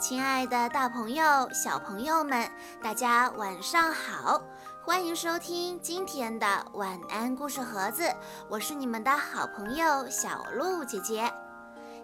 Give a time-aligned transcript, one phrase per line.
[0.00, 2.50] 亲爱的，大朋友、小朋友们，
[2.82, 4.40] 大家晚上好！
[4.82, 8.10] 欢迎收听今天的晚安故事盒子，
[8.48, 11.30] 我是你们的好朋友小鹿姐姐。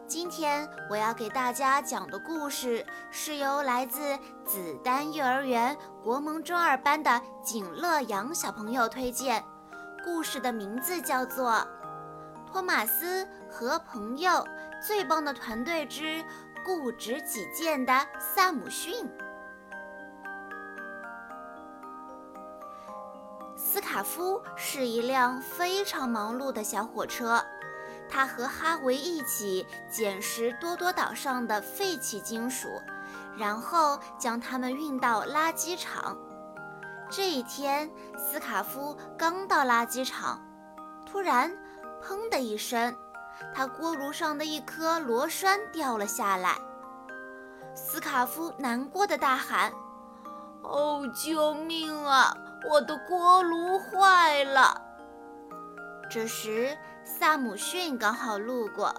[0.06, 5.74] 今天我要给大家讲的故事是由来自子丹幼儿园
[6.04, 9.42] 国萌中二班的景乐阳小朋友推荐，
[10.04, 11.50] 故事的名字叫做
[12.52, 14.46] 《托马斯和朋友
[14.86, 16.04] 最棒的团队之》。
[16.66, 19.08] 固执己见的萨姆逊。
[23.56, 27.40] 斯卡夫是一辆非常忙碌的小火车，
[28.08, 32.66] 他和哈维一起捡拾多多岛上的废弃金属，
[33.38, 36.18] 然后将它们运到垃圾场。
[37.08, 40.44] 这一天，斯卡夫刚到垃圾场，
[41.06, 41.56] 突然，
[42.02, 42.92] 砰的一声。
[43.54, 46.56] 他锅炉上的一颗螺栓掉了下来，
[47.74, 49.72] 斯卡夫难过的大喊
[50.62, 52.34] ：“哦，救命啊！
[52.68, 54.80] 我的锅炉坏了！”
[56.10, 58.94] 这时，萨姆逊刚好路过。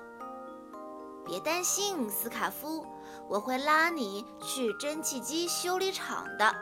[1.25, 2.85] “别担心，斯卡夫，
[3.27, 6.53] 我会拉你去蒸汽机修理厂的，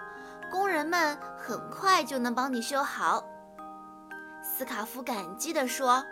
[0.52, 3.24] 工人们很快就能帮你修好。”
[4.42, 6.04] 斯卡夫感激地说。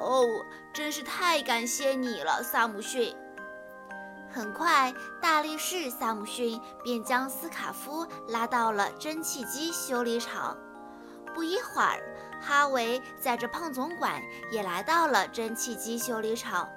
[0.00, 0.26] 哦，
[0.72, 3.14] 真是太感谢你了，萨姆逊。
[4.32, 10.56] 很快，大力士萨姆逊便将斯卡夫拉到了蒸汽机修理厂。
[11.34, 12.00] 不一会儿，
[12.40, 16.68] 哈维载着胖总管也来到了蒸汽机修理厂。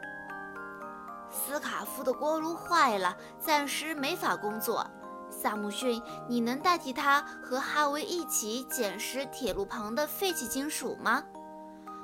[1.29, 4.85] 斯卡夫的锅炉坏了，暂时没法工作。
[5.29, 11.23] 萨姆逊，你能代替他和哈维一起捡拾铁路旁的废弃金属吗？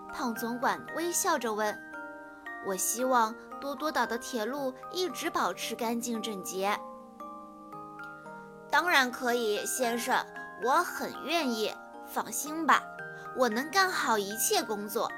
[0.09, 1.77] 胖总管微笑着问
[2.67, 6.77] ：“我希望多多岛的铁路一直保持干净整洁。
[8.69, 10.25] ”“当然可以，先生，
[10.63, 11.73] 我很愿意。
[12.05, 12.83] 放心吧，
[13.37, 15.09] 我能干好一切工作。”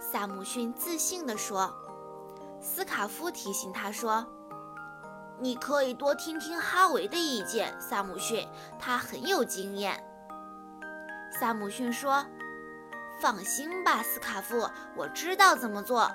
[0.00, 1.72] 萨姆逊自信地说。
[2.60, 4.26] 斯卡夫提醒他说
[5.38, 8.48] ：“你可以多听听哈维的意见，萨姆逊，
[8.78, 10.02] 他很有经验。”
[11.38, 12.24] 萨姆逊说。
[13.20, 16.10] 放心吧，斯卡夫，我知道怎么做。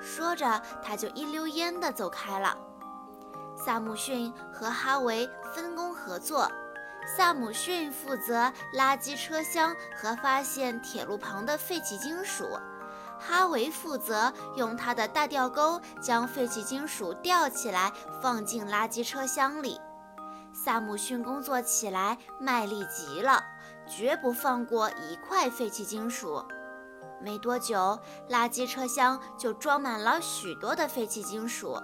[0.00, 2.56] 说着，他就一溜烟地走开了。
[3.56, 6.50] 萨姆逊和哈维分工合作，
[7.16, 12.44] 萨姆逊负责垃圾车厢和发现铁路旁的废弃金属，
[13.18, 17.92] 哈维负责用他的大吊钩将废弃金属吊起来
[18.22, 19.80] 放进垃圾车厢里。
[20.52, 23.42] 萨姆逊工作起来卖力极了。
[23.88, 26.44] 绝不放过一块废弃金属。
[27.20, 27.98] 没多久，
[28.30, 31.76] 垃圾车厢就装满了许多的废弃金属。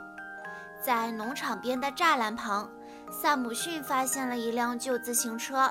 [0.81, 2.71] 在农场边的栅栏旁，
[3.11, 5.71] 萨姆逊发现了一辆旧自行车。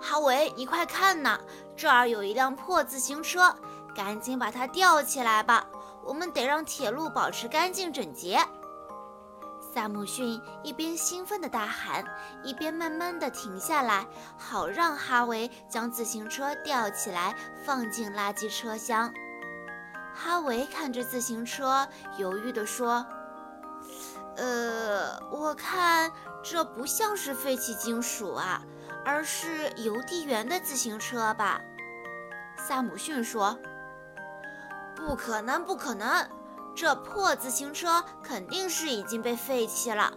[0.00, 1.38] 哈维，你快看呐，
[1.76, 3.54] 这儿有一辆破自行车，
[3.94, 5.66] 赶紧把它吊起来吧！
[6.02, 8.40] 我们得让铁路保持干净整洁。
[9.72, 12.04] 萨姆逊一边兴奋地大喊，
[12.42, 14.04] 一边慢慢地停下来，
[14.36, 19.12] 好让哈维将自行车吊起来放进垃圾车厢。
[20.12, 21.86] 哈维看着自行车，
[22.18, 23.06] 犹豫地说
[24.36, 26.10] ：“呃，我看
[26.42, 28.60] 这不像是废弃金属啊，
[29.04, 31.60] 而是邮递员的自行车吧？”
[32.58, 33.56] 萨姆逊说
[34.96, 36.28] ：“不可能，不可能。”
[36.74, 40.12] 这破自行车肯定是已经被废弃了。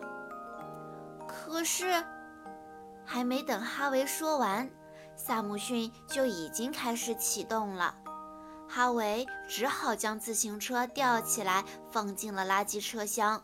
[1.28, 2.06] 可是，
[3.06, 4.70] 还没等哈维说完，
[5.16, 7.96] 萨姆逊就已经开始启动了。
[8.68, 13.44] 哈维只好将自行车吊起来，放进了垃圾车厢。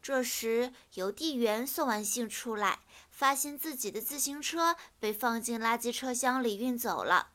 [0.00, 2.80] 这时，邮递员送完信出来，
[3.10, 7.28] 发现自己的自行车被放进垃圾车厢里运走了。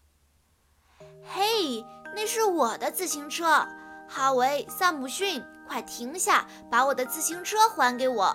[1.24, 1.86] 嘿，
[2.16, 3.68] 那是我的自行车！
[4.08, 8.34] 哈维，萨姆逊，快停下，把我的自行车还给我！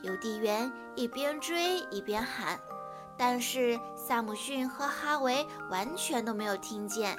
[0.00, 2.58] 邮递员一边追一边喊，
[3.16, 7.16] 但是萨姆逊和哈维完全都没有听见。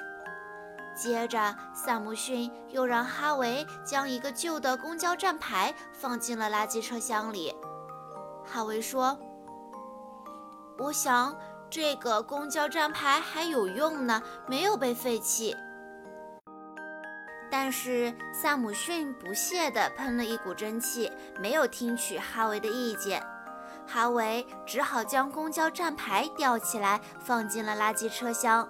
[0.96, 7.54] 接着，萨姆逊又让哈维将一个旧的公交站牌放进了垃圾车厢里。
[8.44, 9.18] 哈维说
[10.78, 11.36] ：“我想
[11.70, 15.56] 这个公交站牌还有用呢，没有被废弃。”
[17.50, 21.10] 但是萨姆逊不屑地喷了一股蒸汽，
[21.40, 23.22] 没有听取哈维的意见。
[23.86, 28.68] 哈维只好将公交站牌吊起来，放进了垃圾车厢。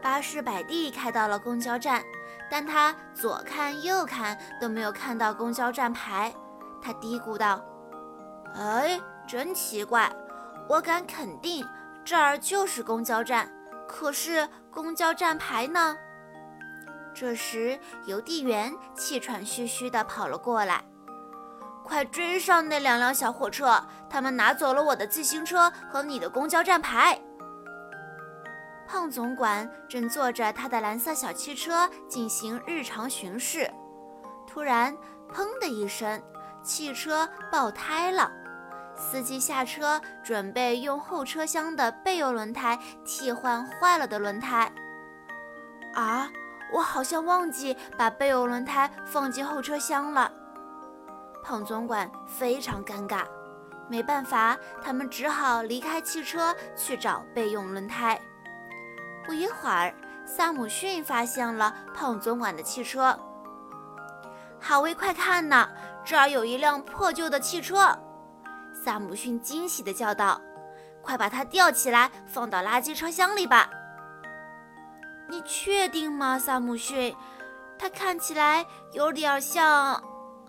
[0.00, 2.02] 巴士摆地开到了公交站，
[2.50, 6.34] 但他左看右看都没有看到公交站牌。
[6.82, 7.62] 他嘀咕道
[8.56, 10.10] ：“哎，真奇怪，
[10.68, 11.64] 我敢肯定
[12.04, 13.48] 这儿就是公交站，
[13.86, 15.96] 可是公交站牌呢？”
[17.14, 20.82] 这时，邮递员气喘吁吁地跑了过来
[21.84, 27.20] ：“快追上那两辆小火车，他们拿走了我的自行车和你的公交站牌。”
[28.88, 33.70] 胖总管正坐着他的蓝色小汽车进行日常巡视，
[34.46, 34.94] 突然，
[35.32, 36.22] 砰的一声，
[36.62, 38.30] 汽车爆胎了。
[38.94, 44.70] 司机下车，准备用后车厢的备用轮胎替换坏了的轮胎。
[45.94, 46.30] 啊，
[46.72, 50.32] 我好像忘记把备用轮胎放进后车厢了。
[51.42, 53.24] 胖总管非常尴尬，
[53.88, 58.20] 没办法，他们只好离开汽车去找备用轮胎。
[59.24, 59.92] 不一会儿，
[60.24, 63.18] 萨姆逊发现了胖总管的汽车。
[64.60, 65.68] 哈维，快看呐，
[66.04, 67.98] 这儿有一辆破旧的汽车！
[68.72, 70.40] 萨姆逊惊喜地叫道
[71.02, 73.68] ：“快把它吊起来，放到垃圾车厢里吧！”
[75.32, 77.16] 你确定吗，萨姆逊？
[77.78, 79.98] 它看起来有点像……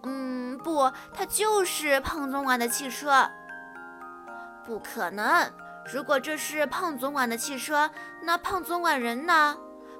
[0.03, 3.25] 嗯，不，它就是胖总管的汽车。
[4.65, 5.49] 不可能！
[5.89, 7.89] 如果这是胖总管的汽车，
[8.21, 9.55] 那胖总管人呢？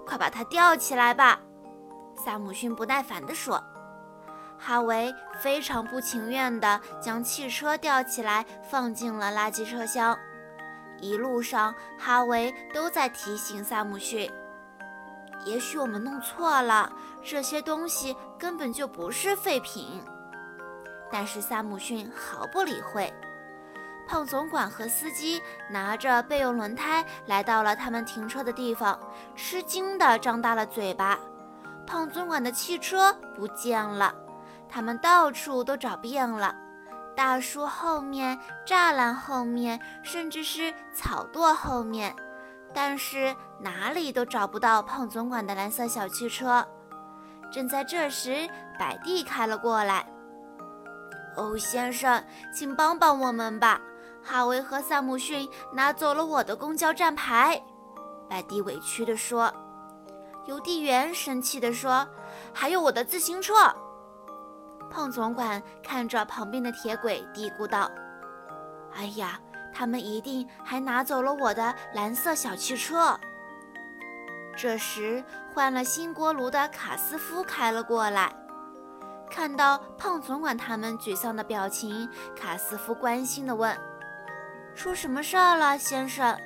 [0.05, 1.39] 快把他吊起来吧！
[2.17, 3.63] 萨姆逊不耐烦地说。
[4.59, 10.19] 哈维非常不情愿地将汽车吊起来，放进了垃圾车厢。
[10.99, 14.29] 一路上，哈维都在提醒萨姆逊
[15.45, 16.91] ：“也许我们弄错了，
[17.23, 20.01] 这些东西根本就不是废品。”
[21.11, 23.13] 但是萨姆逊毫不理会。
[24.07, 28.99] 胖总管和司机拿着备用轮胎来到了他们停车的地方，
[29.35, 31.17] 吃惊地张大了嘴巴。
[31.87, 34.13] 胖总管的汽车不见了，
[34.67, 36.53] 他们到处都找遍了，
[37.15, 42.13] 大树后面、栅栏后面，甚至是草垛后面，
[42.73, 46.65] 但是哪里都找不到胖总管的蓝色小汽车。
[47.51, 48.47] 正在这时，
[48.79, 50.05] 百蒂开了过来。
[51.37, 52.23] “哦，先生，
[52.53, 53.79] 请帮帮我们吧！”
[54.25, 57.61] 哈维和萨姆逊拿走了我的公交站牌，
[58.29, 59.53] 百蒂委屈地说。
[60.45, 62.07] 邮递员生气地说
[62.53, 63.53] ：“还有我的自行车。”
[64.91, 67.89] 胖总管看着旁边的铁轨，嘀咕道
[68.93, 69.39] ：“哎呀，
[69.73, 73.19] 他们一定还拿走了我的蓝色小汽车。”
[74.55, 75.23] 这时，
[75.53, 78.31] 换了新锅炉的卡斯夫开了过来，
[79.29, 83.75] 看到胖总管他们沮丧的表情，卡斯夫关心地问。
[84.75, 86.37] 出什么事儿了，先生？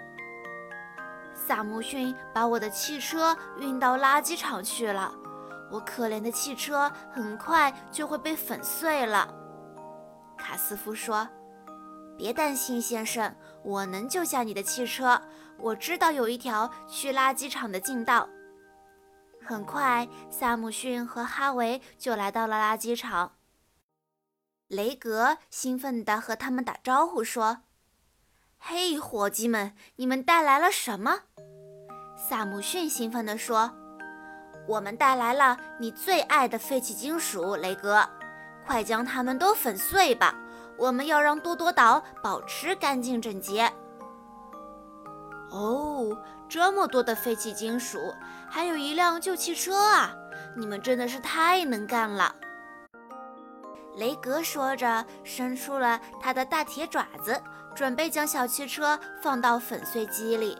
[1.33, 5.13] 萨姆逊把我的汽车运到垃圾场去了，
[5.69, 9.33] 我可怜的汽车很快就会被粉碎了。
[10.37, 11.27] 卡斯夫说
[12.17, 15.21] ：“别担心，先生，我能救下你的汽车。
[15.59, 18.27] 我知道有一条去垃圾场的近道。”
[19.45, 23.33] 很快，萨姆逊和哈维就来到了垃圾场。
[24.67, 27.59] 雷格兴奋地和他们打招呼说。
[28.59, 31.19] 嘿，伙计们，你们带来了什么？
[32.17, 33.71] 萨姆逊兴奋地说
[34.67, 38.09] ：“我们带来了你最爱的废弃金属，雷格，
[38.65, 40.35] 快将它们都粉碎吧！
[40.77, 43.71] 我们要让多多岛保持干净整洁。”
[45.51, 46.17] 哦，
[46.47, 48.13] 这么多的废弃金属，
[48.49, 50.13] 还有一辆旧汽车啊！
[50.55, 52.35] 你们真的是太能干了。
[53.95, 57.41] 雷格说着，伸出了他的大铁爪子。
[57.75, 60.57] 准备将小汽车放到粉碎机里。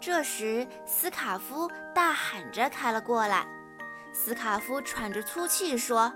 [0.00, 3.46] 这时，斯卡夫大喊着开了过来。
[4.12, 6.12] 斯卡夫喘着粗气说：“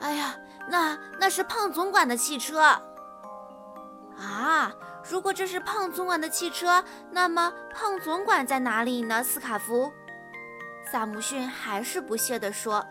[0.00, 0.36] 哎呀，
[0.68, 2.60] 那那是胖总管的汽车
[4.18, 4.72] 啊！
[5.08, 9.92] 如果这是胖总管的汽车，那么胖总管在哪里呢？”斯卡夫，
[10.90, 12.84] 萨姆逊还是不屑地说。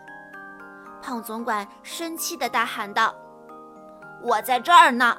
[1.02, 3.14] 胖总管生气地大喊道
[4.22, 5.16] ：“我在这儿呢！”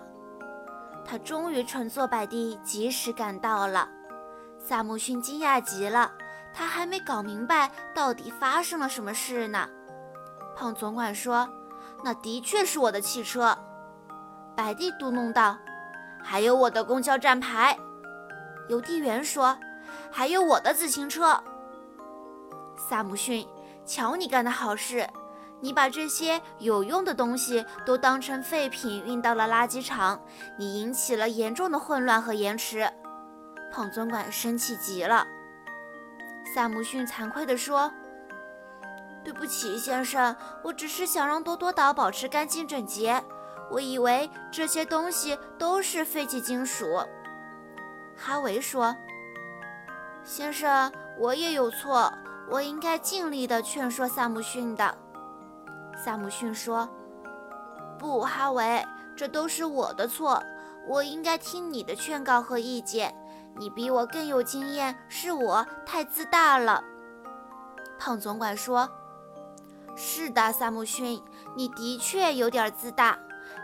[1.05, 3.87] 他终于乘坐摆地及时赶到了，
[4.59, 6.11] 萨姆逊惊讶极了，
[6.53, 9.69] 他还没搞明白到底发生了什么事呢。
[10.55, 11.47] 胖总管说
[12.03, 13.57] ：“那的确是我的汽车。”
[14.55, 15.57] 摆地嘟哝道
[16.23, 17.77] ：“还有我的公交站牌。”
[18.69, 19.57] 邮递员说
[20.11, 21.41] ：“还有我的自行车。”
[22.77, 23.47] 萨姆逊，
[23.85, 25.07] 瞧你干的好事！
[25.59, 30.21] 你把这些有用的东西都当成废品运到了垃圾场，
[30.57, 32.87] 你引起了严重的混乱和延迟。
[33.71, 35.25] 胖总管生气极了。
[36.53, 37.91] 萨姆逊惭愧地说
[39.27, 43.21] ：“对不起，先生，我只是想让多多岛保持干净整洁。
[43.69, 46.85] 我以为这些东西都是废弃金属。”
[48.15, 48.95] 哈维说
[50.23, 52.09] ：“先生，我也有错，
[52.49, 54.97] 我应该尽力地劝说萨姆逊的。”
[56.01, 56.87] 萨姆逊说
[57.99, 58.81] ：“不，哈维，
[59.13, 60.41] 这都是我的错，
[60.87, 63.13] 我应该听你的劝告和意见。
[63.57, 66.81] 你比我更有经验，是我太自大了。”
[67.99, 68.89] 胖总管说
[69.97, 71.21] ：“是的，萨姆逊，
[71.55, 73.17] 你的确有点自大。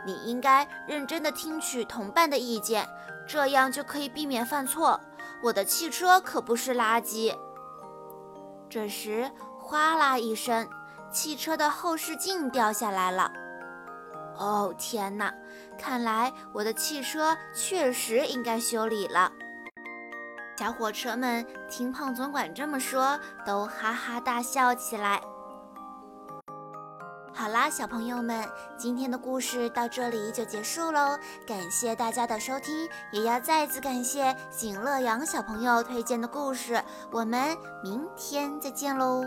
[0.06, 2.86] 你应该认真地听取同伴的意见。”
[3.25, 5.00] 这样就可以避免犯错。
[5.42, 7.34] 我的汽车可不是垃圾。
[8.70, 10.68] 这时，哗啦一声，
[11.10, 13.32] 汽车的后视镜掉下来了。
[14.36, 15.34] 哦，天哪！
[15.78, 19.32] 看来我的汽车确实应该修理了。
[20.58, 25.22] 小火车们听胖总管这么说，都哈哈大笑起来。
[27.54, 28.44] 啦，小朋友们，
[28.76, 31.20] 今天的故事到这里就结束喽。
[31.46, 36.84] 感谢大家的收听，也要再次感谢景乐阳小朋友推荐的故事。
[37.12, 39.24] 我们明天再见喽。